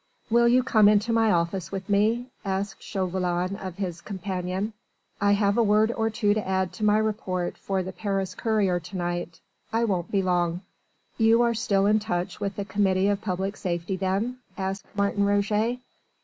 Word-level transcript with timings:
"Will 0.31 0.47
you 0.47 0.63
come 0.63 0.89
into 0.89 1.13
my 1.13 1.29
office 1.31 1.71
with 1.71 1.87
me?" 1.87 2.31
asked 2.43 2.81
Chauvelin 2.81 3.55
of 3.57 3.75
his 3.75 4.01
companion; 4.01 4.73
"I 5.21 5.33
have 5.33 5.59
a 5.59 5.63
word 5.63 5.91
or 5.95 6.09
two 6.09 6.33
to 6.33 6.47
add 6.47 6.73
to 6.73 6.83
my 6.83 6.97
report 6.97 7.55
for 7.55 7.83
the 7.83 7.91
Paris 7.93 8.33
courier 8.33 8.79
to 8.79 8.97
night. 8.97 9.41
I 9.71 9.83
won't 9.83 10.09
be 10.09 10.23
long." 10.23 10.61
"You 11.19 11.43
are 11.43 11.53
still 11.53 11.85
in 11.85 11.99
touch 11.99 12.39
with 12.39 12.55
the 12.55 12.65
Committee 12.65 13.09
of 13.09 13.21
Public 13.21 13.55
Safety 13.55 13.95
then?" 13.95 14.39
asked 14.57 14.87
Martin 14.95 15.23
Roget. 15.23 15.77